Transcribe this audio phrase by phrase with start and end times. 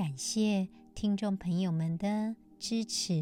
[0.00, 3.12] 感谢听众朋友们的支持。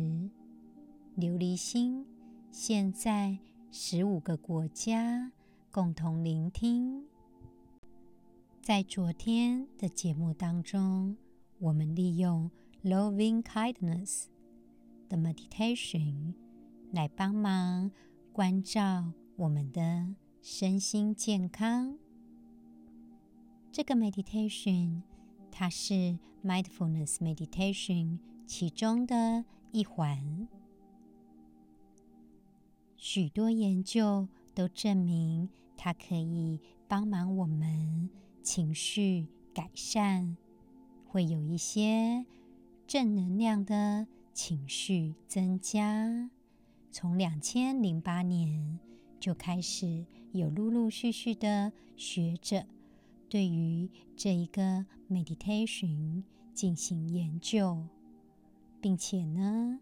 [1.17, 2.07] 琉璃心
[2.53, 3.37] 现在
[3.73, 5.33] 十五个国家
[5.73, 7.05] 共同聆听。
[8.63, 11.17] 在昨天的节目当中，
[11.59, 12.49] 我们利用
[12.85, 14.27] Loving Kindness
[15.09, 16.35] 的 Meditation
[16.93, 17.91] 来帮忙
[18.33, 21.99] 关照我们的身心健康。
[23.73, 25.03] 这个 Meditation。
[25.61, 30.47] 它是 Mindfulness Meditation 其中的一环。
[32.97, 38.09] 许多研究都证明，它可以帮忙我们
[38.41, 40.37] 情绪改善，
[41.09, 42.25] 会有一些
[42.87, 46.31] 正能量的情绪增加。
[46.93, 48.79] 从两千零八年
[49.19, 52.65] 就开始有陆陆续续的学者。
[53.29, 56.23] 对于这一个 meditation
[56.55, 57.87] 进行研究，
[58.81, 59.81] 并且呢，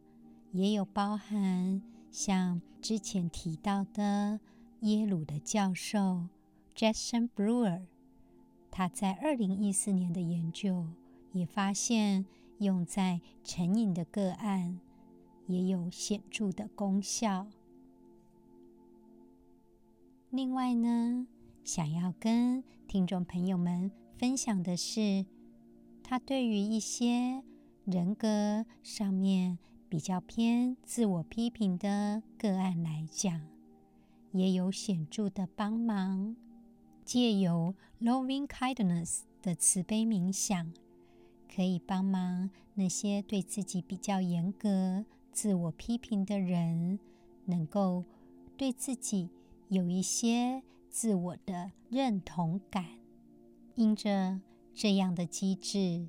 [0.52, 1.80] 也有包含
[2.10, 4.40] 像之前提到的
[4.80, 6.26] 耶鲁的教授
[6.74, 7.82] Jason Brewer，
[8.70, 10.86] 他在二零一四年的研究
[11.32, 12.26] 也发现，
[12.58, 14.80] 用在成瘾的个案
[15.46, 17.46] 也有显著的功效。
[20.30, 21.26] 另外呢，
[21.66, 25.26] 想要跟听众朋友们分享的是，
[26.00, 27.42] 他对于一些
[27.84, 33.48] 人格上面比较偏自我批评的个案来讲，
[34.30, 36.36] 也有显著的帮忙。
[37.04, 40.72] 借由 Loving Kindness 的慈悲冥想，
[41.52, 47.00] 可以帮忙那些对自己比较严格、自我批评的人，
[47.46, 48.04] 能够
[48.56, 49.30] 对自己
[49.68, 50.62] 有一些。
[50.96, 52.86] 自我的认同感，
[53.74, 54.40] 因着
[54.72, 56.08] 这样的机制，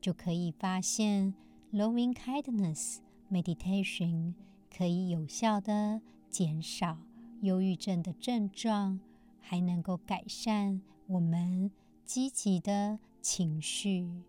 [0.00, 1.34] 就可以发现
[1.72, 2.98] Loving Kindness
[3.32, 4.34] Meditation
[4.70, 6.00] 可以有效的
[6.30, 6.98] 减少
[7.40, 9.00] 忧郁症的症状，
[9.40, 11.72] 还能够改善我们
[12.04, 14.22] 积极的情绪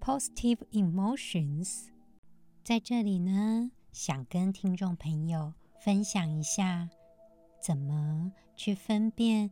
[0.00, 1.88] （Positive Emotions）。
[2.64, 6.88] 在这里呢，想跟听众朋友分享一下。
[7.60, 9.50] 怎么去分辨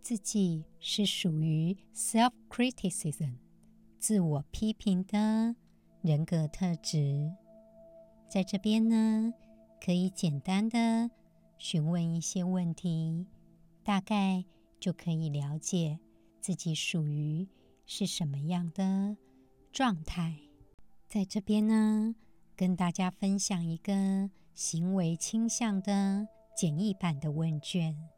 [0.00, 3.34] 自己是属于 self-criticism
[3.98, 5.56] 自我批评的
[6.02, 7.32] 人格特质？
[8.28, 9.34] 在这边呢，
[9.84, 11.10] 可以简单的
[11.58, 13.26] 询问一些问题，
[13.82, 14.44] 大概
[14.78, 15.98] 就可以了解
[16.40, 17.48] 自己属于
[17.86, 19.16] 是什么样的
[19.72, 20.36] 状态。
[21.08, 22.14] 在这边呢，
[22.54, 26.28] 跟大家分享一个行为倾向的。
[26.56, 28.13] 简易版的问卷。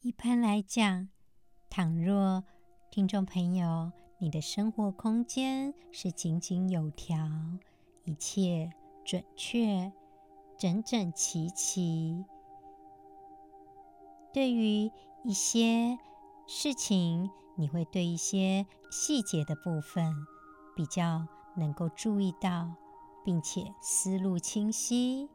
[0.00, 1.08] 一般来讲，
[1.68, 2.44] 倘若
[2.88, 7.28] 听众朋友你的生活空间是井井有条，
[8.04, 8.70] 一切
[9.04, 9.92] 准确、
[10.56, 12.24] 整整齐齐，
[14.32, 14.88] 对于
[15.24, 15.98] 一些
[16.46, 20.14] 事情，你会对一些细节的部分
[20.76, 21.26] 比较
[21.56, 22.72] 能够注意到，
[23.24, 25.28] 并且思路清晰。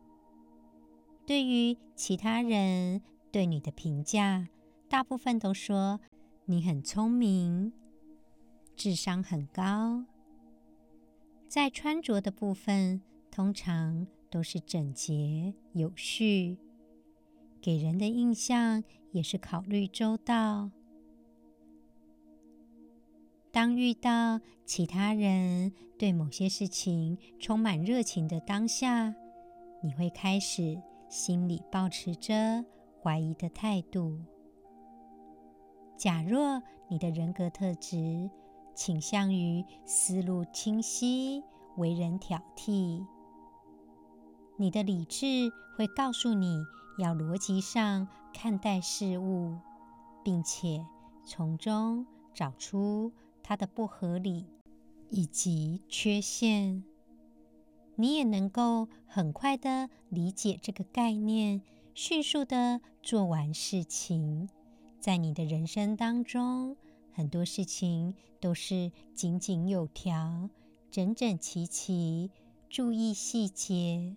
[1.26, 3.02] 对于其他人
[3.34, 4.48] 对你的评价，
[4.88, 6.00] 大部分都说
[6.46, 7.74] 你很聪明，
[8.76, 10.06] 智商很高。
[11.48, 13.02] 在穿着的部分，
[13.32, 16.60] 通常都是整洁有序，
[17.60, 20.70] 给人的印象也是考虑周到。
[23.52, 29.16] 当遇到其他人对某些事情充满热情的当下，
[29.82, 30.80] 你会开始。
[31.10, 32.66] 心里抱持着
[33.04, 34.18] 怀疑的态度。
[35.98, 38.30] 假若你的人格特质
[38.74, 41.44] 倾向于思路清晰、
[41.76, 43.06] 为人挑剔，
[44.58, 46.64] 你的理智会告诉你
[46.98, 49.58] 要逻辑上看待事物，
[50.24, 50.86] 并且
[51.26, 53.12] 从中找出
[53.44, 54.48] 它的不合理
[55.10, 56.84] 以及缺陷。
[57.96, 61.62] 你也能够很快的理解这个概念，
[61.96, 64.50] 迅速的做完事情，
[65.00, 66.76] 在你的人生当中
[67.12, 70.50] 很多事情都是井井有条、
[70.90, 72.32] 整整齐齐，
[72.68, 74.16] 注意细节。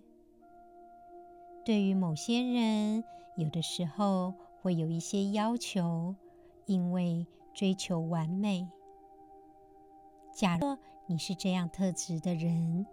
[1.63, 3.03] 对于某些人，
[3.35, 6.15] 有的时候会有一些要求，
[6.65, 8.67] 因为追求完美。
[10.33, 12.87] 假若你是这样特质的人，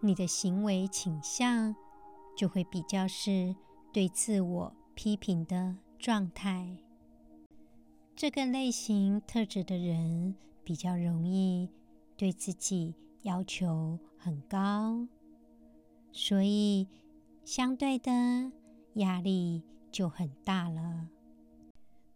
[0.00, 1.74] 你的行为倾向
[2.36, 3.56] 就会比较是
[3.92, 6.76] 对自我批评的状态。
[8.14, 11.68] 这个类型特质的人比较容易
[12.16, 15.06] 对自己要求很高，
[16.12, 16.86] 所以
[17.44, 18.52] 相对的
[18.94, 21.08] 压力就很大了。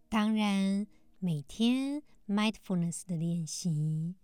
[0.09, 0.87] 当然，
[1.19, 4.15] 每天 mindfulness 的练习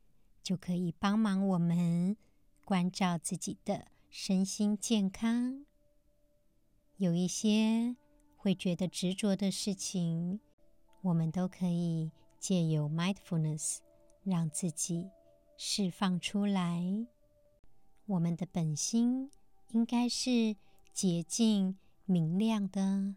[0.42, 2.16] 就可以帮忙我们。
[2.62, 5.66] 关照自己的身心健康，
[7.00, 7.96] 有一些
[8.36, 10.38] 会觉得执着的事情，
[11.00, 13.78] 我们都可以借由 mindfulness
[14.22, 15.08] 让自己
[15.56, 17.06] 释放出来。
[18.04, 19.30] 我们的本心
[19.70, 20.54] 应该是
[20.92, 23.14] 洁净明亮的，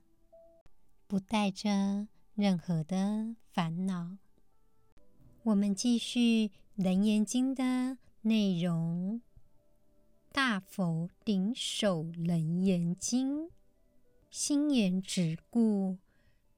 [1.05, 4.17] 不带着任何的烦恼。
[5.43, 6.47] 我们继续
[6.77, 9.21] 《楞严经》的内容。
[10.31, 13.49] 大佛顶首楞严经，
[14.33, 15.99] 心眼止故，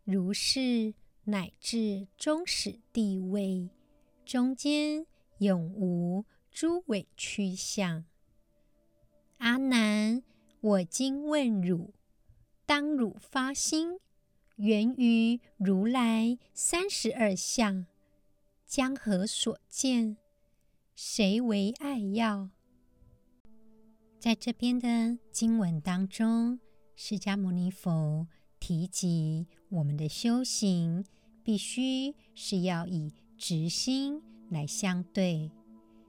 [0.06, 0.94] 如是
[1.25, 3.69] 乃至终始地位，
[4.25, 5.06] 中间
[5.39, 8.06] 永无诸委屈相。
[9.39, 10.24] 阿难，
[10.62, 11.94] 我今问汝，
[12.66, 14.00] 当汝发心，
[14.56, 17.86] 源于如来三十二相，
[18.66, 20.16] 将何所见？
[20.95, 22.51] 谁为爱要？
[24.18, 26.62] 在这边的经文当中，
[26.95, 28.27] 释迦牟尼佛
[28.59, 31.06] 提及我们的修行
[31.44, 35.51] 必须是要以直心来相对。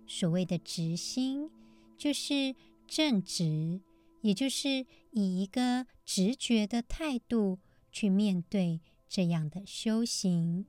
[0.07, 1.51] 所谓的直心，
[1.99, 2.55] 就是
[2.87, 3.81] 正直，
[4.21, 7.59] 也就是以一个直觉的态度
[7.91, 10.67] 去面对这样的修行。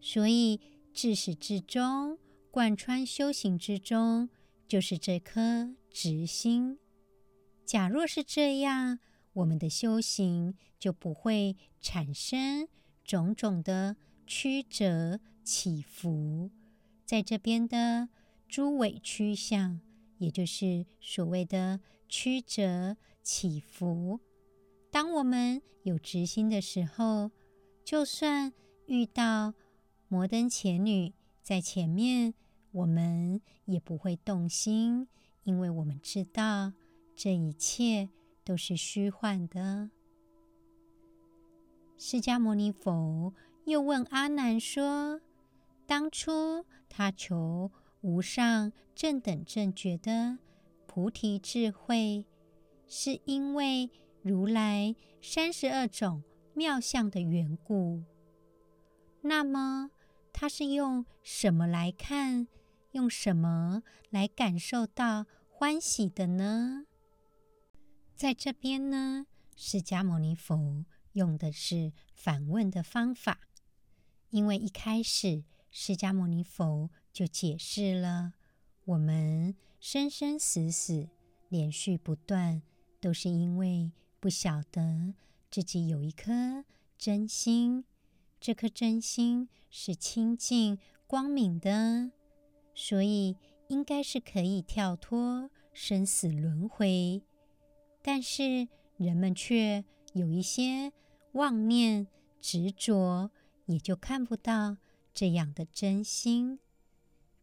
[0.00, 0.60] 所以
[0.94, 2.16] 自始至终
[2.52, 4.28] 贯穿修行之中，
[4.68, 6.78] 就是这颗直心。
[7.64, 9.00] 假若是这样，
[9.36, 12.66] 我们的修行就不会产生
[13.04, 13.96] 种种的
[14.26, 16.50] 曲折起伏。
[17.04, 18.08] 在这边的
[18.48, 19.80] 诸委屈相，
[20.18, 24.20] 也就是所谓的曲折起伏。
[24.90, 27.30] 当我们有直心的时候，
[27.84, 28.54] 就算
[28.86, 29.52] 遇到
[30.08, 31.12] 摩登伽女
[31.42, 32.32] 在前面，
[32.72, 35.08] 我们也不会动心，
[35.42, 36.72] 因为我们知道。
[37.18, 38.10] 这一切
[38.46, 39.90] 都是虚幻的。
[41.98, 43.34] 释迦牟尼佛
[43.64, 45.20] 又问阿难说
[45.84, 47.72] ：“当初他求
[48.02, 50.38] 无上正等正觉的
[50.86, 52.24] 菩提智慧，
[52.86, 53.90] 是因为
[54.22, 56.22] 如来三十二种
[56.54, 58.04] 妙相的缘故。
[59.22, 59.90] 那么
[60.32, 62.46] 他是用什么来看？
[62.92, 66.84] 用什么来感受到欢喜的呢？”
[68.16, 69.26] 在这边呢，
[69.56, 73.40] 释迦牟尼佛用的是反问的方法，
[74.30, 78.32] 因为一开始释迦牟尼佛就解释了，
[78.86, 81.10] 我们生生死死
[81.50, 82.62] 连续不断，
[83.02, 85.12] 都是因为不晓得
[85.50, 86.64] 自己有一颗
[86.96, 87.84] 真心，
[88.40, 92.10] 这颗真心是清净光明的，
[92.74, 93.36] 所以
[93.68, 97.22] 应该是可以跳脱生死轮回。
[98.06, 100.92] 但是人们却有一些
[101.32, 102.06] 妄念
[102.40, 103.32] 执着，
[103.64, 104.76] 也就看不到
[105.12, 106.60] 这样的真心。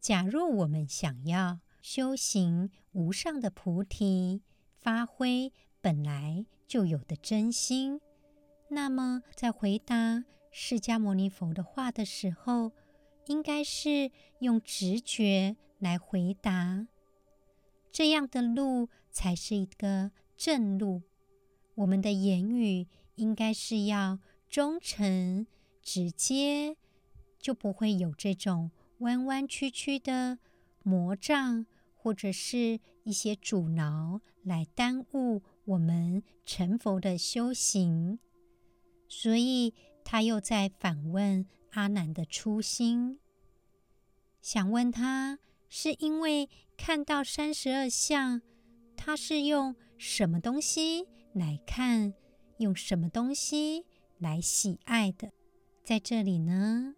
[0.00, 4.40] 假若我们想要修行无上的菩提，
[4.80, 5.52] 发挥
[5.82, 8.00] 本来就有的真心，
[8.70, 12.72] 那么在回答释迦牟尼佛的话的时候，
[13.26, 16.88] 应该是用直觉来回答，
[17.92, 20.10] 这样的路才是一个。
[20.36, 21.02] 正路，
[21.76, 25.46] 我们的言语应该是要忠诚、
[25.80, 26.76] 直接，
[27.38, 30.38] 就不会有这种弯弯曲曲的
[30.82, 38.18] 魔障，或者是一些阻挠来耽误我们成佛的修行。
[39.08, 39.72] 所以
[40.04, 43.20] 他又在反问阿难的初心，
[44.42, 45.38] 想问他
[45.68, 48.42] 是因为看到三十二相，
[48.96, 49.74] 他是用。
[49.96, 52.14] 什么东西来看？
[52.58, 53.84] 用什么东西
[54.18, 55.32] 来喜爱的？
[55.82, 56.94] 在这里呢，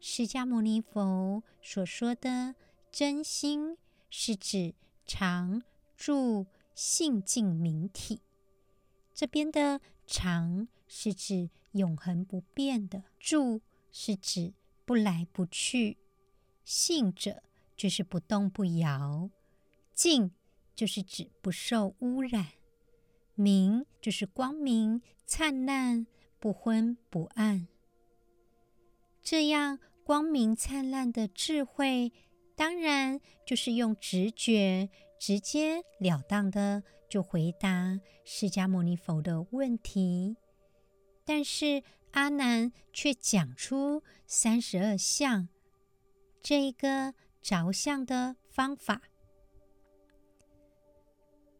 [0.00, 2.54] 释迦牟尼佛所说的
[2.90, 3.76] 真心，
[4.08, 4.74] 是指
[5.04, 5.62] 常
[5.94, 8.22] 住性净明体。
[9.12, 13.60] 这边的常是指永恒不变的，住
[13.92, 15.98] 是指不来不去，
[16.64, 17.42] 性者
[17.76, 19.30] 就是不动不摇，
[19.92, 20.32] 净
[20.76, 22.46] 就是指不受污染，
[23.34, 26.06] 明就是光明灿烂，
[26.38, 27.66] 不昏不暗。
[29.22, 32.12] 这样光明灿烂的智慧，
[32.54, 40.36] 当然就是用直觉、直接了当的就回答释迦牟尼佛的问题。
[41.24, 45.48] 但是阿难却讲出三十二相
[46.40, 49.02] 这一个着相的方法。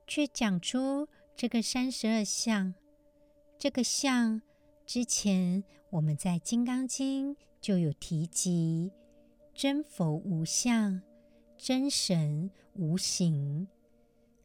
[0.06, 2.74] 却讲出这个三十二相，
[3.58, 4.40] 这个相
[4.86, 8.92] 之前我们在《金刚经》就有提及：
[9.52, 11.02] 真佛无相，
[11.58, 13.66] 真神无形。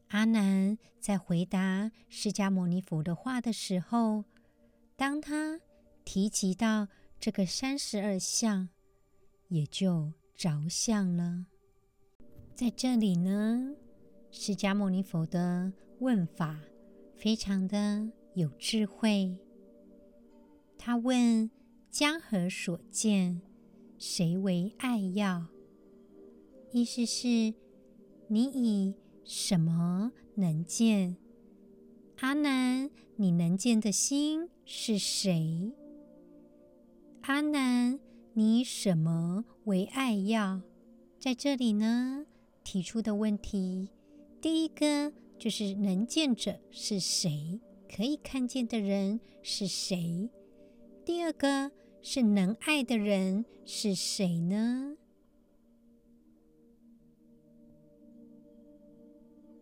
[0.08, 4.24] 阿难在回答释迦牟尼佛的话的时候，
[4.96, 5.60] 当他
[6.04, 6.88] 提及到
[7.20, 8.68] 这个三十二相，
[9.48, 11.46] 也就着相了。
[12.54, 13.76] 在这里呢。
[14.34, 16.58] 释迦牟尼佛的问法
[17.14, 19.36] 非常的有智慧。
[20.78, 21.50] 他问
[21.92, 23.42] ：“江河所见，
[23.98, 25.48] 谁为爱要？”
[26.72, 27.52] 意思是：
[28.28, 31.18] 你以什么能见？
[32.20, 35.72] 阿难，你能见的心是谁？
[37.20, 38.00] 阿难，
[38.32, 40.62] 你以什么为爱要？
[41.18, 42.24] 在这里呢，
[42.64, 43.90] 提出的问题。
[44.42, 47.60] 第一个就是能见者是谁？
[47.88, 50.28] 可以看见的人是谁？
[51.04, 51.70] 第二个
[52.02, 54.96] 是能爱的人是谁呢？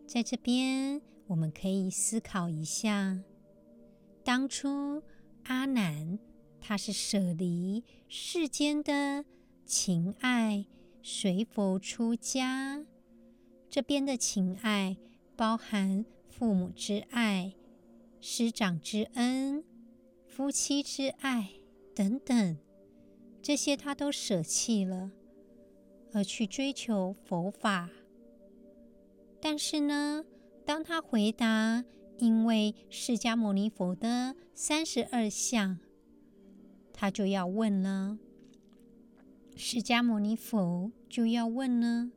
[0.06, 3.22] 在这边，我们可以思考一下：
[4.24, 5.02] 当初
[5.42, 6.18] 阿难
[6.58, 9.26] 他是舍离世间的
[9.66, 10.64] 情爱，
[11.02, 12.86] 随佛出家。
[13.70, 14.96] 这边的情爱
[15.36, 17.54] 包含父母之爱、
[18.20, 19.64] 师长之恩、
[20.26, 21.52] 夫妻之爱
[21.94, 22.58] 等等，
[23.40, 25.12] 这些他都舍弃了，
[26.12, 27.88] 而去追求佛法。
[29.40, 30.24] 但是呢，
[30.66, 31.84] 当他回答
[32.18, 35.78] 因为释迦牟尼佛的三十二相，
[36.92, 38.18] 他就要问了，
[39.54, 42.10] 释迦牟尼佛就要问了。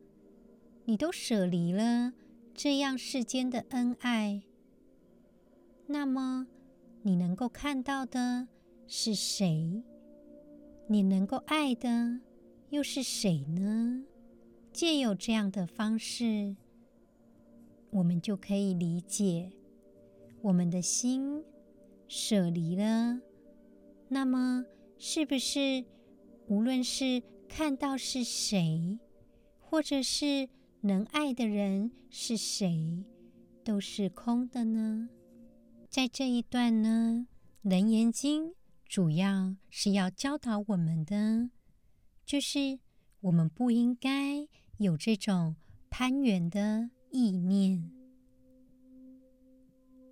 [0.86, 2.14] 你都舍离了
[2.54, 4.44] 这样世间的恩爱，
[5.88, 6.48] 那么
[7.04, 8.48] 你能够看到的
[8.86, 9.84] 是谁？
[10.88, 12.20] 你能够爱的
[12.70, 14.04] 又是谁呢？
[14.74, 16.56] 借有这样的方式，
[17.92, 19.52] 我们就可以理解
[20.42, 21.44] 我们的心
[22.08, 23.22] 舍离了。
[24.10, 24.66] 那么，
[24.98, 25.86] 是不是
[26.48, 29.00] 无论是看到是谁，
[29.60, 30.50] 或者是
[30.86, 33.06] 能爱的人是谁，
[33.64, 35.08] 都是空的呢？
[35.90, 37.26] 在这一段呢，
[37.70, 38.48] 《楞严经》
[38.86, 41.50] 主要是要教导我们的，
[42.26, 42.80] 就是
[43.22, 45.56] 我们不应该有这种
[45.90, 47.90] 攀缘的意念。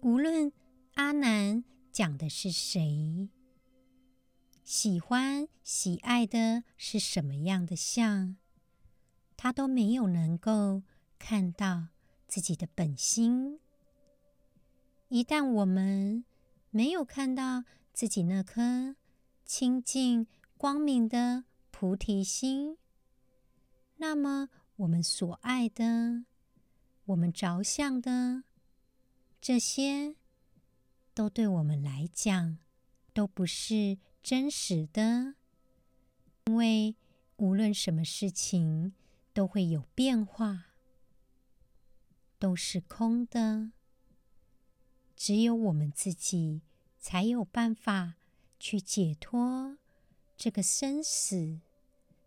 [0.01, 0.53] 无论
[0.93, 3.27] 阿难讲的是谁，
[4.63, 8.37] 喜欢喜爱的是什么样的相。
[9.43, 10.83] 他都没有能够
[11.17, 11.87] 看到
[12.27, 13.59] 自己的本心。
[15.07, 16.23] 一旦我们
[16.69, 18.95] 没有看到自己那颗
[19.43, 22.77] 清净光明的菩提心，
[23.95, 26.25] 那么我们所爱的、
[27.05, 28.43] 我们着相的
[29.41, 30.15] 这些，
[31.15, 32.59] 都对我们来讲
[33.11, 35.33] 都不是真实的。
[36.45, 36.95] 因为
[37.37, 38.93] 无论什么事情，
[39.33, 40.65] 都会有变化，
[42.37, 43.71] 都是空的。
[45.15, 46.61] 只有我们自己
[46.99, 48.15] 才有办法
[48.59, 49.77] 去解脱
[50.35, 51.59] 这个生死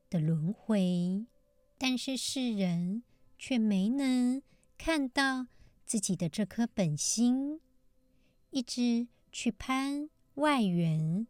[0.08, 1.26] 的轮回，
[1.76, 3.02] 但是世人
[3.37, 4.42] 却没能
[4.78, 5.49] 看到
[5.84, 7.61] 自己的这颗本心，
[8.50, 11.26] 一直去攀外缘，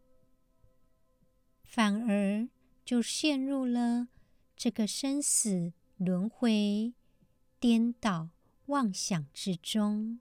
[1.63, 2.49] 反而
[2.85, 4.09] 就陷入了。
[4.57, 6.95] 这个生死轮回、
[7.61, 8.31] 颠倒
[8.67, 10.21] 妄想之中，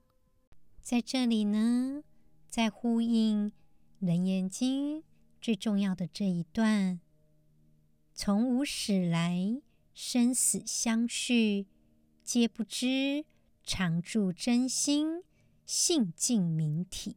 [0.82, 2.02] 在这里呢，
[2.48, 3.50] 在呼应
[4.00, 5.00] 《楞严经》
[5.40, 7.00] 最重要的这一段，
[8.12, 9.62] 从无始来，
[9.94, 11.66] 生死相续，
[12.22, 13.24] 皆不知
[13.62, 15.22] 常住真心，
[15.64, 17.16] 性净明体。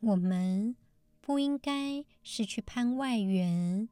[0.00, 0.76] 我们
[1.20, 3.88] 不应该是去攀外缘，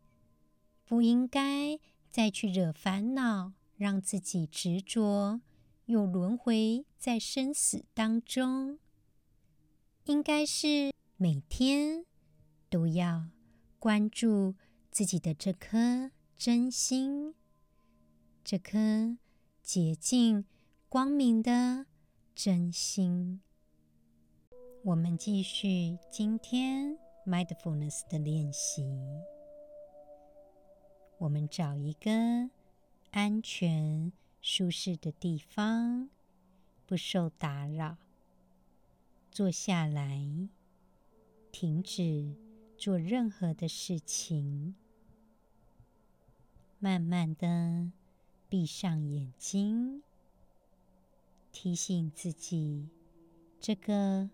[0.86, 1.78] 不应该
[2.10, 5.40] 再去惹烦恼，让自己执着，
[5.86, 8.78] 又轮回在生死当中。
[10.04, 12.04] 应该是每天
[12.68, 13.30] 都要
[13.78, 14.54] 关注
[14.90, 17.34] 自己的这颗真心。
[18.44, 19.16] 这颗
[19.62, 20.44] 洁净
[20.90, 21.86] 光明的
[22.34, 23.40] 真心，
[24.84, 28.82] 我们继续今天 mindfulness 的练习。
[31.24, 32.50] 我们找一个
[33.12, 34.12] 安全、
[34.42, 36.10] 舒适的地方，
[36.84, 37.96] 不受打扰，
[39.30, 40.50] 坐下来，
[41.50, 42.34] 停止
[42.76, 44.74] 做任何的事情，
[46.78, 47.90] 慢慢的。
[48.50, 50.02] 闭上眼睛，
[51.50, 52.90] 提醒自己，
[53.58, 54.28] 这个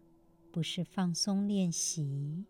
[0.50, 2.44] 不是放松练习。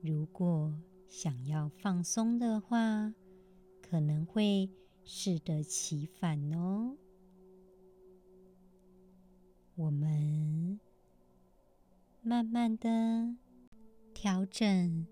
[0.00, 0.74] 如果
[1.08, 3.14] 想要放松的话，
[3.90, 4.70] 可能会
[5.02, 6.96] 适得其反哦。
[9.74, 10.78] 我们
[12.22, 13.34] 慢慢的
[14.14, 15.06] 调整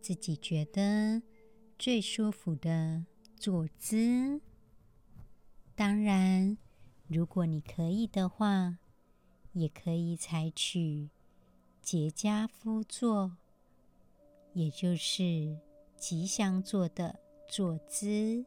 [0.00, 1.20] 自己觉得
[1.76, 4.40] 最舒服的坐姿。
[5.74, 6.56] 当然，
[7.08, 8.78] 如果你可以的话，
[9.54, 11.10] 也可以采取
[11.80, 13.36] 结跏趺坐，
[14.52, 15.58] 也就是
[15.96, 17.18] 吉祥坐的
[17.50, 18.46] 坐姿。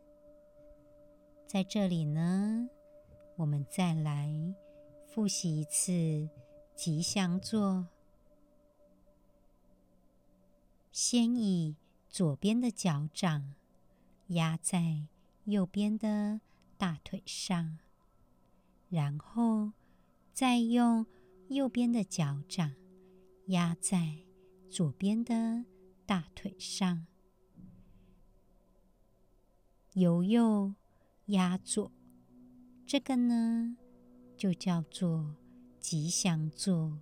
[1.45, 2.69] 在这里呢，
[3.35, 4.55] 我们再来
[5.05, 6.29] 复习一次
[6.73, 7.85] 吉祥坐。
[10.93, 11.75] 先以
[12.09, 13.55] 左边的脚掌
[14.27, 15.05] 压在
[15.43, 16.39] 右边的
[16.77, 17.79] 大腿上，
[18.87, 19.73] 然后
[20.31, 21.05] 再用
[21.49, 22.73] 右边的脚掌
[23.47, 24.19] 压在
[24.69, 25.65] 左边的
[26.05, 27.05] 大腿上，
[29.93, 30.73] 由右
[31.27, 31.91] 压左，
[32.87, 33.77] 这个呢
[34.35, 35.35] 就叫做
[35.79, 36.99] 吉祥坐，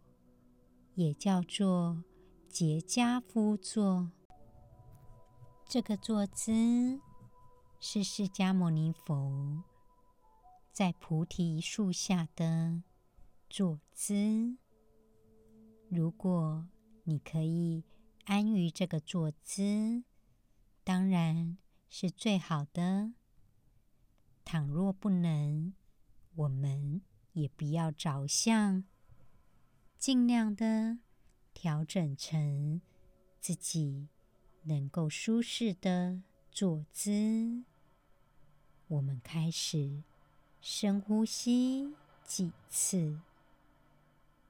[0.96, 2.04] 也叫做
[2.50, 4.12] 结跏趺坐。
[5.66, 7.00] 这个坐姿
[7.80, 9.64] 是释迦牟尼佛。
[10.74, 12.84] 在菩提树下的
[13.50, 14.58] 坐姿，
[15.90, 16.68] 如果
[17.04, 17.84] 你可以
[18.26, 20.04] 安于这个坐姿，
[20.84, 21.58] 当然
[21.92, 23.12] 是最好的。
[24.44, 25.74] 倘若不能，
[26.34, 27.02] 我们
[27.34, 28.84] 也不要着相，
[30.00, 30.98] 尽量的
[31.54, 32.82] 调整成
[33.40, 34.08] 自己
[34.64, 37.66] 能够舒适的坐姿。
[38.88, 40.02] 我们开始。
[40.64, 41.92] 深呼吸
[42.24, 43.20] 几次，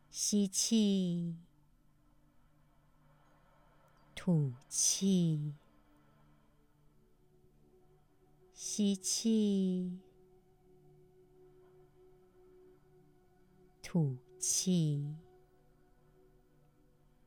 [0.10, 1.38] 吸气，
[4.14, 5.54] 吐气，
[8.74, 10.00] 吸气，
[13.84, 15.18] 吐气。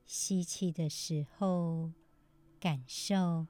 [0.06, 1.92] 吸气的时候，
[2.58, 3.46] 感受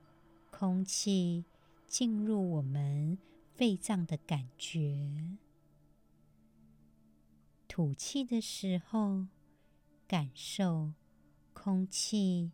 [0.51, 1.45] 空气
[1.87, 3.17] 进入我们。
[3.53, 5.39] 肺脏的感觉，
[7.69, 9.29] 吐气的时候，
[10.09, 10.95] 感受
[11.53, 12.51] 空气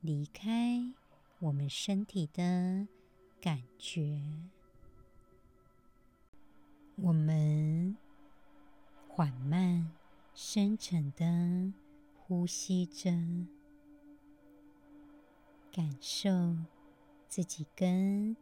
[0.00, 0.94] 离开
[1.40, 2.86] 我们身体的
[3.40, 4.53] 感觉。
[6.96, 7.96] 我们
[9.08, 9.90] 缓慢、
[10.34, 11.72] 深沉的
[12.16, 13.46] 呼吸着，
[15.72, 16.56] 感受
[17.28, 18.36] 自己跟。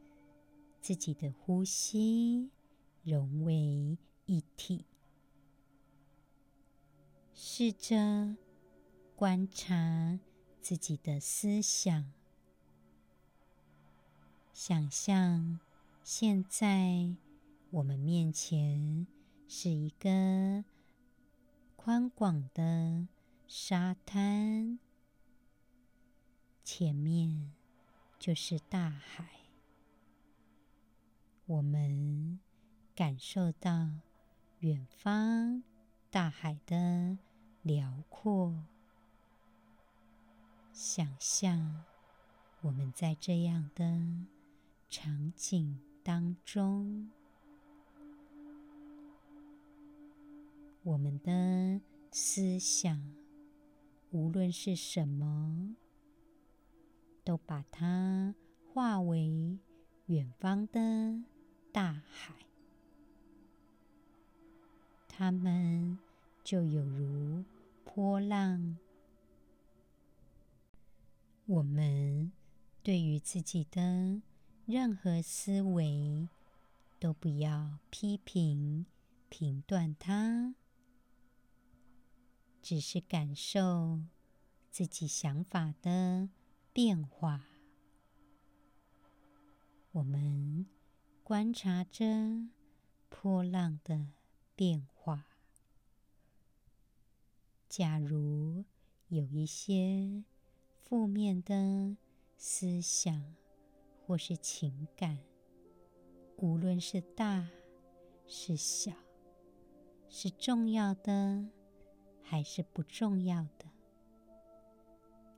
[0.83, 2.51] 自己的呼吸
[3.05, 4.85] 融为一体，
[7.33, 8.35] 试着
[9.15, 10.19] 观察
[10.61, 12.13] 自己的思想，
[14.53, 15.61] 想象
[16.03, 17.15] 现在
[17.73, 19.07] 我们面前
[19.49, 20.63] 是一个
[21.75, 23.09] 宽广的
[23.47, 24.79] 沙滩，
[26.63, 27.51] 前面
[28.19, 29.27] 就是大海。
[31.47, 32.39] 我们
[32.95, 33.89] 感受到
[34.59, 35.63] 远方
[36.11, 37.17] 大海的
[37.63, 38.55] 辽阔，
[40.75, 41.87] 想象
[42.61, 44.27] 我们在这样的
[44.91, 47.11] 场景当中，
[50.85, 53.15] 我们的思想
[54.11, 55.77] 无论是什么，
[57.23, 58.35] 都把它
[58.67, 59.59] 化为
[60.07, 61.23] 远方的
[61.71, 62.35] 大海，
[65.07, 65.97] 它们
[66.43, 67.45] 就有如
[67.85, 68.77] 波浪。
[71.47, 72.33] 我们
[72.83, 74.21] 对于自己的
[74.67, 76.29] 任何思维，
[76.99, 78.85] 都不要批评、
[79.29, 80.55] 评断它，
[82.63, 84.01] 只是感受
[84.71, 86.29] 自己想法的
[86.73, 87.45] 变化。
[89.91, 90.65] 我们
[91.25, 92.49] 观察着
[93.09, 94.07] 波浪的
[94.55, 95.27] 变化。
[97.69, 98.65] 假如
[99.09, 100.25] 有一些
[100.81, 101.97] 负面的
[102.37, 103.35] 思想
[104.07, 105.19] 或是情感，
[106.37, 107.49] 无论是大
[108.27, 108.93] 是小，
[110.09, 111.49] 是重要的
[112.33, 113.67] 还是不重要的，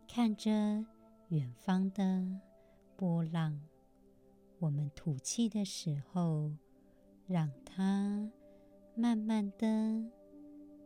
[0.06, 0.86] 看着
[1.26, 2.24] 远方的
[2.96, 3.60] 波浪。
[4.60, 6.52] 我们吐气的时候，
[7.26, 8.30] 让它
[8.94, 10.08] 慢慢的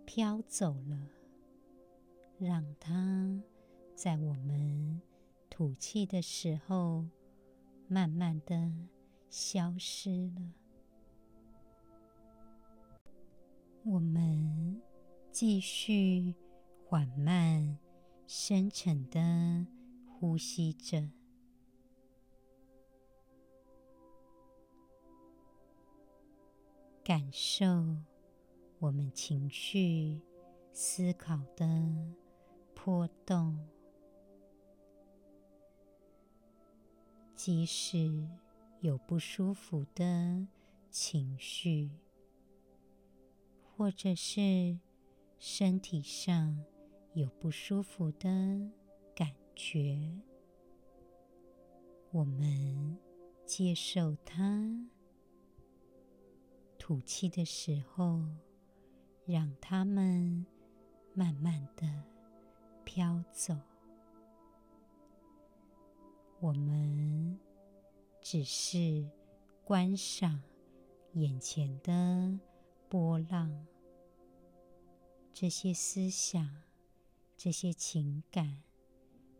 [0.06, 1.10] 飘走了，
[2.38, 3.38] 让它
[3.94, 5.02] 在我们
[5.50, 7.04] 吐气的时候，
[7.86, 8.72] 慢慢的
[9.28, 10.54] 消失了。
[13.84, 14.80] 我们
[15.30, 16.34] 继续
[16.84, 17.78] 缓慢、
[18.26, 19.66] 深沉的
[20.06, 21.08] 呼吸着。
[27.04, 27.64] 感受
[28.80, 30.20] 我们情绪、
[30.72, 31.66] 思考的
[32.74, 33.58] 波动，
[37.34, 38.28] 即使
[38.80, 40.46] 有不舒服的
[40.90, 41.90] 情绪，
[43.62, 44.78] 或者是
[45.38, 46.64] 身体上
[47.14, 48.28] 有不舒服的
[49.14, 50.12] 感觉，
[52.10, 52.98] 我们
[53.46, 54.88] 接受它。
[56.76, 58.24] 吐气的时候，
[59.26, 60.44] 让它们
[61.14, 61.86] 慢慢的
[62.84, 63.56] 飘走。
[66.40, 67.38] 我们
[68.20, 69.08] 只是
[69.64, 70.42] 观赏
[71.12, 72.38] 眼前的
[72.88, 73.66] 波浪，
[75.40, 76.64] 这些思想、
[77.36, 78.64] 这些情感、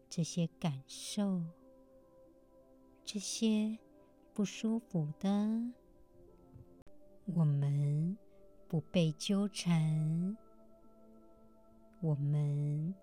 [0.08, 1.42] 这些感受、
[3.04, 3.76] 这些
[4.32, 5.28] 不舒服的。
[7.24, 8.16] 我们
[8.68, 10.36] 不被纠缠，
[12.00, 12.94] 我们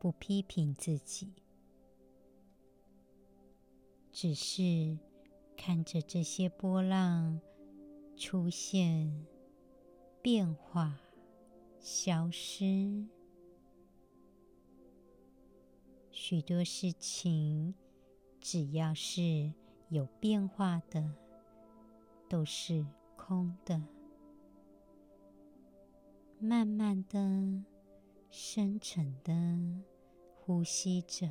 [0.00, 1.32] 不批评自己，
[4.10, 4.98] 只是
[5.56, 7.40] 看着这些波浪
[8.16, 9.28] 出现、
[10.20, 11.01] 变化、
[11.82, 13.06] 消失。
[16.10, 17.74] 许多事情，
[18.40, 19.52] 只要是
[19.90, 21.12] 有变化的，
[22.30, 22.86] 都是。
[23.24, 23.80] 空的，
[26.40, 27.62] 慢慢的、
[28.30, 29.32] 深沉的
[30.34, 31.28] 呼吸着，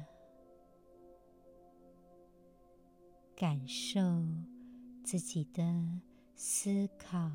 [3.35, 3.99] 感受
[5.03, 5.99] 自己的
[6.33, 7.29] 思考、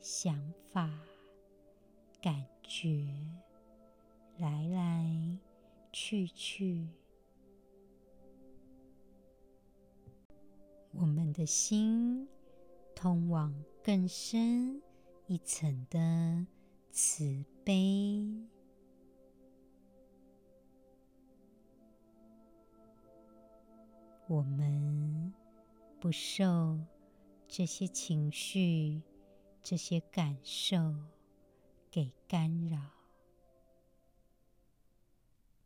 [0.00, 0.90] 想法、
[2.22, 3.06] 感觉
[4.38, 5.38] 来来
[5.92, 6.88] 去去，
[10.92, 12.26] 我们的心。
[12.94, 14.80] 通往更深
[15.26, 16.46] 一层的
[16.92, 18.24] 慈悲，
[24.28, 25.34] 我们
[25.98, 26.78] 不受
[27.48, 29.02] 这些情绪、
[29.64, 30.94] 这些感受
[31.92, 32.80] 给干扰，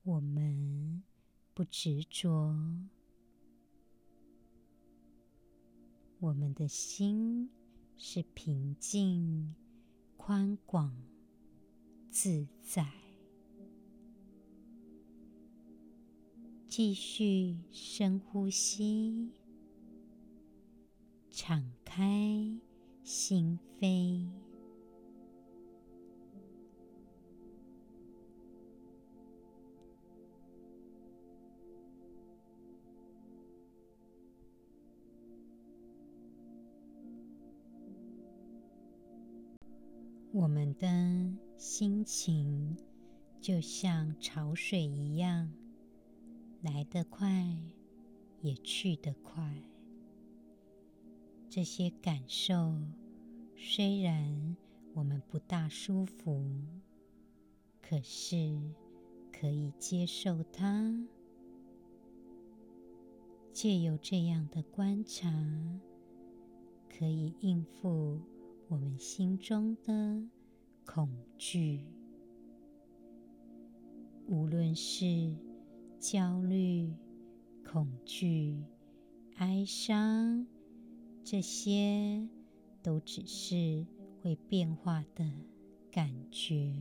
[0.03, 1.05] 我们
[1.55, 2.53] 不执着。
[6.19, 7.49] 我们的心
[7.97, 9.55] 是平静、
[10.17, 10.93] 宽广、
[12.11, 12.91] 自在。
[16.67, 19.31] 继续深呼吸，
[21.31, 22.61] 敞开
[23.05, 24.46] 心扉。
[40.57, 40.89] 我们的
[41.59, 42.79] 心情
[43.43, 45.53] 就像潮水一样，
[46.63, 47.55] 来得快，
[48.41, 49.55] 也去得快。
[51.51, 52.75] 这些感受
[53.55, 54.57] 虽然
[54.95, 56.43] 我们不大舒服，
[57.83, 58.59] 可是
[59.31, 61.07] 可以接受它。
[63.53, 65.31] 借由这样的观察，
[66.89, 68.19] 可以应付
[68.69, 70.27] 我们心中的
[70.87, 71.81] 恐惧，
[74.29, 75.35] 无论是
[75.99, 76.91] 焦虑、
[77.69, 78.63] 恐惧、
[79.35, 80.47] 哀伤，
[81.23, 82.27] 这些
[82.83, 83.85] 都只是
[84.23, 85.29] 会变化的
[85.91, 86.73] 感觉。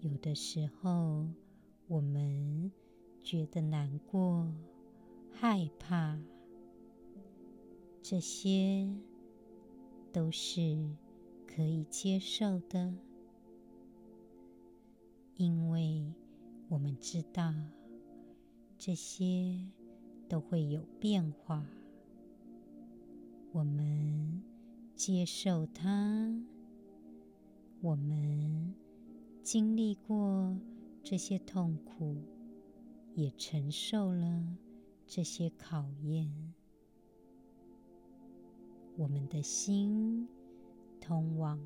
[0.00, 1.28] 有的时候，
[1.86, 2.72] 我们
[3.22, 4.50] 觉得难过、
[5.30, 6.18] 害怕，
[8.02, 8.88] 这些
[10.10, 10.88] 都是
[11.58, 12.94] 可以接受的，
[15.34, 16.14] 因为
[16.68, 17.52] 我们知道
[18.78, 19.66] 这些
[20.28, 21.66] 都会有变化。
[23.50, 24.40] 我们
[24.94, 26.32] 接受它，
[27.80, 28.72] 我们
[29.42, 30.56] 经历过
[31.02, 32.22] 这些痛苦，
[33.16, 34.56] 也承受了
[35.08, 36.54] 这些考验。
[38.96, 40.28] 我们的心
[41.08, 41.58] 通往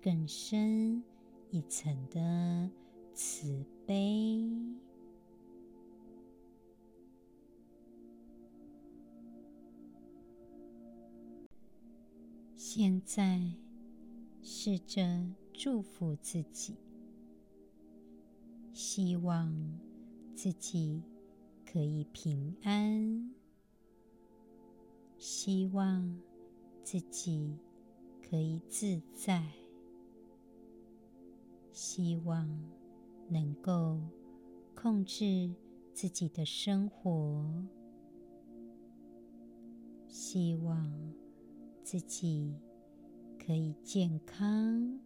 [0.00, 1.04] 更深
[1.50, 2.70] 一层的
[3.12, 4.48] 慈悲。
[12.56, 13.42] 现在，
[14.40, 15.02] 试着
[15.52, 16.74] 祝福自己，
[18.72, 19.54] 希望
[20.34, 21.02] 自己
[21.70, 23.34] 可以平安，
[25.18, 26.18] 希望
[26.82, 27.58] 自己
[28.32, 29.46] 可以自在，
[31.70, 32.48] 希望
[33.28, 34.00] 能够
[34.74, 35.54] 控制
[35.92, 37.44] 自己的生活，
[40.08, 40.90] 希望。
[41.84, 42.54] 自己
[43.38, 44.98] 可以健康，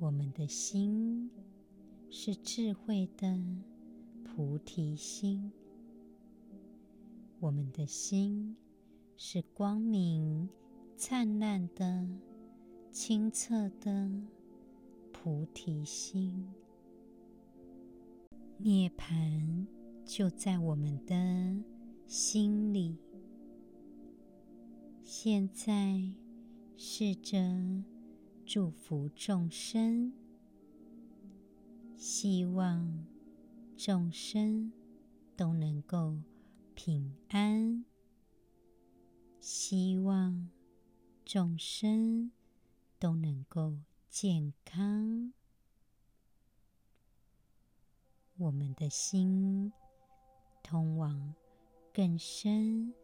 [0.00, 1.30] 我们的心
[2.10, 3.38] 是智慧的
[4.24, 5.52] 菩提心，
[7.38, 8.56] 我们的心
[9.24, 10.48] 是光明
[10.96, 12.08] 灿烂的
[12.90, 14.10] 清澈的
[15.12, 16.52] 菩提心，
[18.58, 19.64] 涅槃
[20.04, 21.14] 就在我们的
[22.04, 22.98] 心里。
[25.04, 26.02] 现在，
[26.76, 27.38] 试着
[28.44, 30.12] 祝福众生，
[31.94, 33.06] 希望
[33.76, 34.72] 众生
[35.36, 36.16] 都能够
[36.74, 37.84] 平安，
[39.42, 40.48] 希望
[41.24, 42.30] 众生
[42.98, 43.76] 都能够
[44.08, 45.34] 健康。
[48.38, 49.72] 我们的心
[50.62, 51.34] 通往
[51.92, 52.94] 更深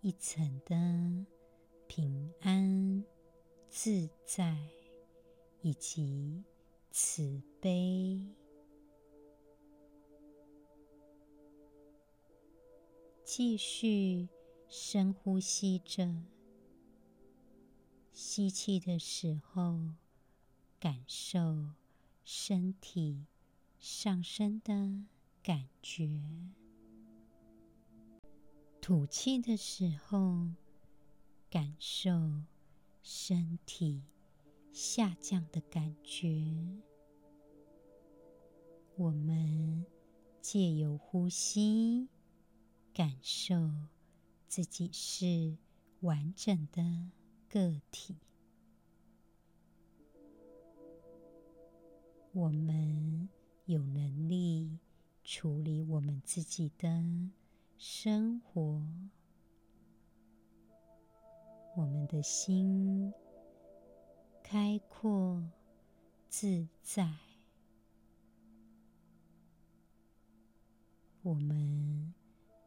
[0.00, 1.26] 一层的。
[1.94, 3.04] 平安、
[3.68, 4.56] 自在
[5.60, 6.42] 以及
[6.90, 8.18] 慈悲。
[13.22, 14.26] 继续
[14.74, 16.24] 深呼吸着，
[18.10, 19.78] 吸气的时候，
[20.80, 21.72] 感受
[22.24, 23.26] 身体
[23.78, 25.04] 上升的
[25.42, 26.08] 感觉；
[28.80, 30.48] 吐气的时候，
[31.50, 32.40] 感受
[33.02, 34.02] 身体
[34.72, 36.50] 下降的感觉。
[38.96, 39.84] 我们
[40.40, 42.08] 借由呼吸，
[42.94, 43.70] 感受
[44.52, 45.56] 自己是
[46.00, 46.82] 完整的
[47.48, 48.18] 个体。
[52.32, 53.30] 我们
[53.64, 54.78] 有能力
[55.24, 57.02] 处理我们自己的
[57.78, 58.86] 生活。
[61.74, 63.10] 我们的心
[64.42, 65.42] 开阔
[66.28, 67.10] 自在，
[71.22, 72.01] 我们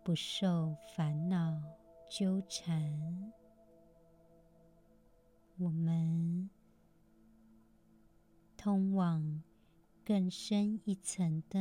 [0.05, 1.63] 不受烦恼
[2.07, 3.33] 纠缠，
[5.57, 6.47] 我们
[8.55, 9.41] 通往
[10.05, 11.59] 更深一层的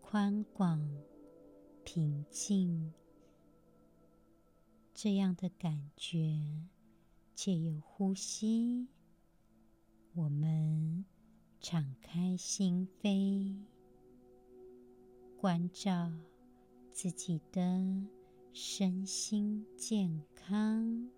[0.00, 0.84] 宽广
[1.84, 2.92] 平静。
[4.92, 6.40] 这样的感觉，
[7.36, 8.88] 借由呼吸，
[10.12, 11.04] 我们
[11.60, 13.62] 敞开心扉，
[15.36, 16.12] 关照
[17.00, 17.62] 自己的
[18.52, 21.08] 身心健康。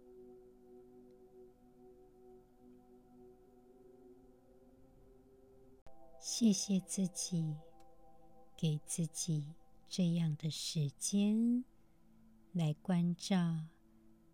[6.19, 7.57] 谢谢自己，
[8.55, 9.55] 给自己
[9.89, 11.65] 这样的时间。
[12.53, 13.39] 来关照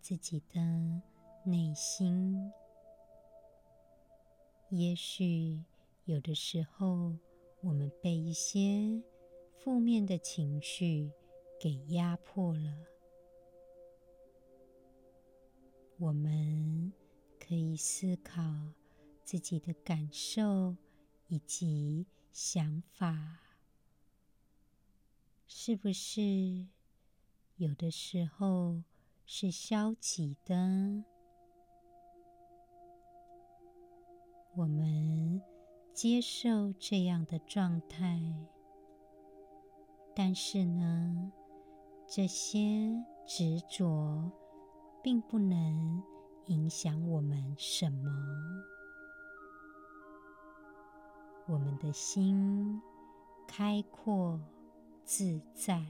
[0.01, 0.61] 自己的
[1.45, 2.51] 内心。
[4.71, 5.63] 也许
[6.07, 7.15] 有的时候，
[7.61, 9.01] 我们被一些
[9.61, 11.13] 负面的情绪
[11.59, 12.87] 给压迫了。
[15.99, 16.93] 我们
[17.39, 18.43] 可以思考
[19.25, 20.77] 自己的感受
[21.29, 23.41] 以及想法，
[25.47, 26.67] 是不是
[27.57, 28.83] 有的时候
[29.25, 31.05] 是消极的？
[34.55, 35.43] 我们
[35.95, 38.21] 接受这样的状态，
[40.15, 41.33] 但是呢，
[42.09, 42.59] 这些
[43.27, 44.31] 执着。
[45.07, 46.03] 并不能
[46.47, 48.11] 影响我们什么。
[51.47, 52.83] 我们的心
[53.47, 54.41] 开阔
[55.05, 55.87] 自在，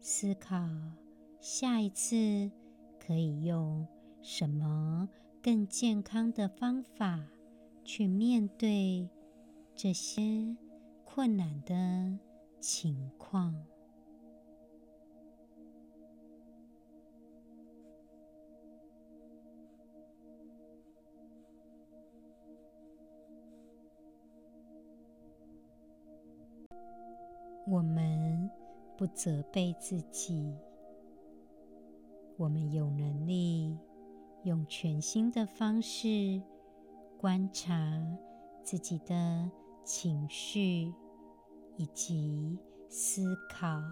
[0.00, 0.56] 思考
[1.38, 2.50] 下一次
[2.98, 3.86] 可以用
[4.22, 5.06] 什么
[5.42, 7.22] 更健康的方法
[7.84, 9.06] 去面对
[9.76, 10.56] 这些
[11.04, 12.18] 困难的
[12.62, 13.52] 情况。
[27.66, 28.48] 我们
[28.96, 30.54] 不责备自己，
[32.36, 33.76] 我们有能力
[34.44, 36.40] 用全新的方式
[37.18, 37.74] 观察
[38.62, 39.50] 自己的
[39.84, 40.92] 情绪
[41.82, 42.56] 以及
[42.88, 43.82] 思考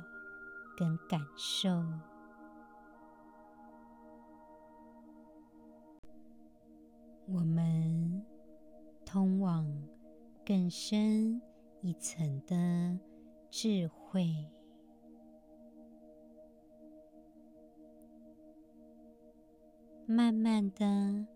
[0.79, 1.69] 跟感受。
[7.27, 8.25] 我们
[9.05, 9.67] 通往
[10.47, 11.43] 更深
[11.81, 13.01] 一层的。
[13.53, 14.49] 智慧，
[20.07, 21.27] 慢慢的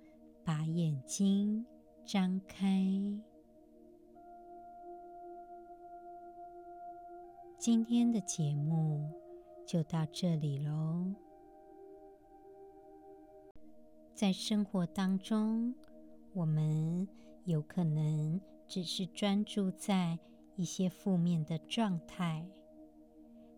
[0.45, 1.67] 把眼睛
[2.05, 2.87] 张开。
[7.65, 9.11] 今天的节目
[9.67, 11.15] 就到这里喽。
[14.13, 15.75] 在生活当中，
[16.35, 17.09] 我们
[17.47, 20.19] 有可能只是专注在。
[20.57, 22.47] 一些负面的状态，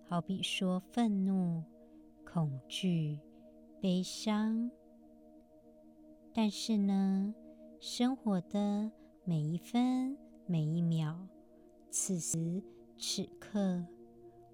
[0.09, 1.65] 好比说愤怒、
[2.25, 3.19] 恐惧、
[3.83, 4.71] 悲伤。
[6.33, 7.35] 但是呢，
[7.81, 8.93] 生活的
[9.25, 10.17] 每一分
[10.47, 11.19] 每一秒，
[11.91, 12.63] 此时
[12.97, 13.85] 此刻，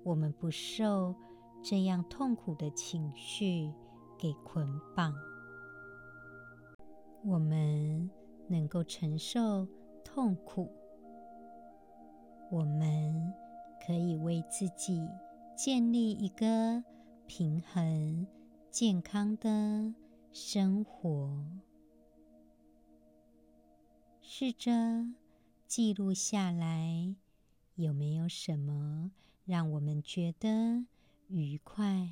[0.04, 1.14] 我们不受
[1.62, 3.72] 这样痛苦的情绪
[4.18, 5.14] 给捆绑，
[7.24, 8.10] 我们
[8.48, 9.66] 能够承受
[10.04, 10.70] 痛苦。
[12.50, 13.32] 我们
[13.86, 15.08] 可以为自己
[15.56, 16.82] 建立一个
[17.26, 18.26] 平衡、
[18.70, 19.94] 健康的
[20.32, 21.46] 生活。
[24.20, 24.70] 试着
[25.66, 27.14] 记录下来，
[27.76, 29.12] 有没有什么
[29.44, 30.86] 让我们觉得
[31.28, 32.10] 愉快、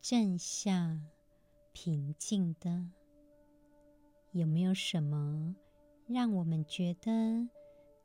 [0.00, 1.08] 正向、
[1.72, 2.90] 平静的？
[4.32, 5.54] 有没有什么
[6.06, 7.48] 让我们觉得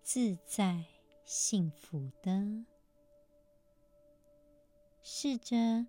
[0.01, 0.85] 自在？
[1.29, 2.63] 幸福的，
[5.01, 5.85] 试着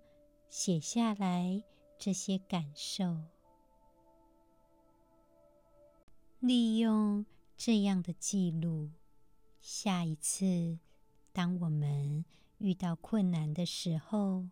[0.48, 1.62] 写下来
[1.96, 3.22] 这些感受，
[6.40, 7.24] 利用
[7.56, 8.90] 这样的记录，
[9.60, 10.80] 下一次
[11.32, 12.24] 当我们
[12.58, 14.48] 遇到困难的时候，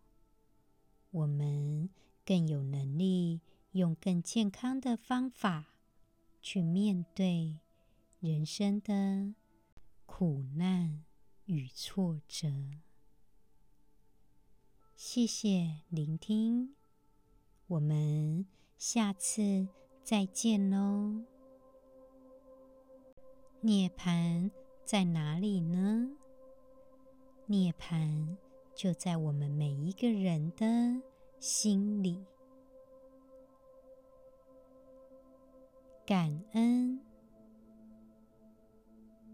[1.11, 1.90] 我们
[2.25, 3.40] 更有能力
[3.73, 5.66] 用更健康的方法
[6.40, 7.59] 去面对
[8.21, 9.35] 人生的。
[10.09, 11.05] 苦难
[11.45, 12.49] 与挫折。
[14.95, 16.75] 谢谢聆听，
[17.66, 18.47] 我们
[18.79, 19.69] 下次
[20.03, 21.25] 再见喽。
[23.61, 24.51] 涅槃
[24.85, 26.16] 在哪里呢？
[27.48, 28.37] 涅槃
[28.74, 31.00] 就在我们每一个人的
[31.38, 32.24] 心里。
[36.04, 37.15] 感恩。